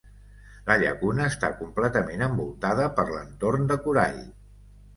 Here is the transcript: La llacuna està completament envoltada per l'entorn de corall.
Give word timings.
La 0.69 0.77
llacuna 0.83 1.27
està 1.33 1.51
completament 1.59 2.25
envoltada 2.29 2.89
per 2.99 3.07
l'entorn 3.13 3.71
de 3.75 3.81
corall. 3.87 4.21